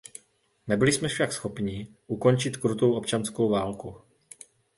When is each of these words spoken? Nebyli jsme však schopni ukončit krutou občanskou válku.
Nebyli 0.67 0.91
jsme 0.91 1.07
však 1.07 1.33
schopni 1.33 1.87
ukončit 2.07 2.57
krutou 2.57 2.93
občanskou 2.93 3.49
válku. 3.49 3.97